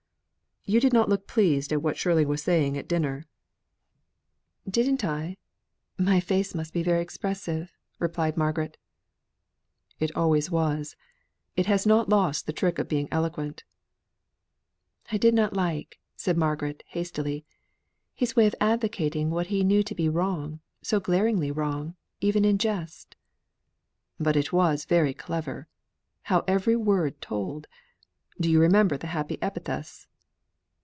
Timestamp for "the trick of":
12.45-12.87